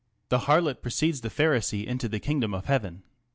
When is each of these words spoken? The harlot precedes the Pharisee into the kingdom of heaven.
The 0.29 0.39
harlot 0.47 0.81
precedes 0.81 1.21
the 1.21 1.29
Pharisee 1.29 1.85
into 1.85 2.09
the 2.09 2.19
kingdom 2.19 2.55
of 2.55 2.65
heaven. 2.65 3.03